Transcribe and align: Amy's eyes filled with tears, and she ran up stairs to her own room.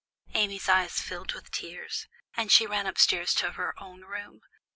Amy's 0.33 0.67
eyes 0.67 0.99
filled 0.99 1.33
with 1.33 1.51
tears, 1.51 2.07
and 2.35 2.51
she 2.51 2.65
ran 2.65 2.87
up 2.87 2.97
stairs 2.97 3.35
to 3.35 3.51
her 3.51 3.79
own 3.79 4.01
room. 4.01 4.41